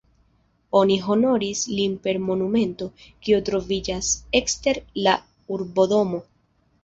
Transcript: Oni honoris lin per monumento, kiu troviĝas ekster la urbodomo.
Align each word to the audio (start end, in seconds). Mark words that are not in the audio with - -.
Oni 0.77 0.95
honoris 1.07 1.59
lin 1.79 1.91
per 2.07 2.15
monumento, 2.29 2.87
kiu 3.27 3.41
troviĝas 3.49 4.09
ekster 4.41 4.79
la 5.09 5.13
urbodomo. 5.57 6.23